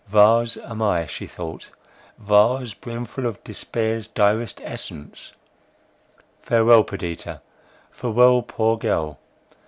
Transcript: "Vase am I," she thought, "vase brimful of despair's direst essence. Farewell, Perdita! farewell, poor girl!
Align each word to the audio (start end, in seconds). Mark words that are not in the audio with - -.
"Vase 0.07 0.57
am 0.57 0.81
I," 0.81 1.05
she 1.05 1.27
thought, 1.27 1.69
"vase 2.17 2.73
brimful 2.73 3.27
of 3.27 3.43
despair's 3.43 4.07
direst 4.07 4.59
essence. 4.63 5.35
Farewell, 6.41 6.83
Perdita! 6.83 7.41
farewell, 7.91 8.41
poor 8.41 8.79
girl! 8.79 9.19